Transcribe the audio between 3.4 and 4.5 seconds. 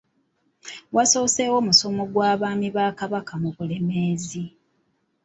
mu Bulemeezi.